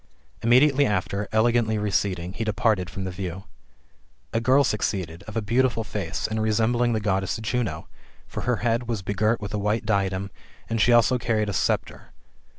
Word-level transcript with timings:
Imme 0.41 0.59
diately 0.59 0.83
after, 0.83 1.27
elegantly 1.31 1.77
receding, 1.77 2.33
he 2.33 2.43
departed 2.43 2.89
from 2.89 3.03
the 3.03 3.11
view. 3.11 3.43
A 4.33 4.41
girl 4.41 4.63
succeedal, 4.63 5.19
of 5.27 5.37
a 5.37 5.43
beautiful 5.43 5.83
face, 5.83 6.25
and 6.25 6.41
resembling 6.41 6.93
the 6.93 6.99
Goddess 6.99 7.37
Juno: 7.39 7.87
for 8.25 8.41
her 8.41 8.55
head 8.65 8.87
was 8.89 9.03
begirt 9.03 9.39
with 9.39 9.53
a 9.53 9.59
white 9.59 9.85
diadem, 9.85 10.31
and 10.67 10.81
she 10.81 10.91
also 10.91 11.19
carried 11.19 11.49
a 11.49 11.53
sceptre. 11.53 12.13